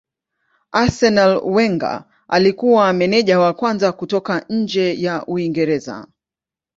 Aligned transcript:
Arsenal 0.71 1.41
Wenger 1.43 2.05
alikuwa 2.27 2.93
meneja 2.93 3.39
wa 3.39 3.53
kwanza 3.53 3.91
kutoka 3.91 4.45
nje 4.49 5.01
ya 5.01 5.25
Uingereza. 5.25 6.07